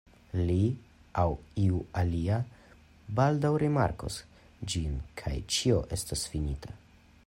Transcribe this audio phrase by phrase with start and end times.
[0.45, 0.61] Li
[1.23, 1.25] aŭ
[1.63, 2.39] iu alia
[3.19, 4.19] baldaŭ rimarkos
[4.73, 6.77] ĝin, kaj ĉio estos finita.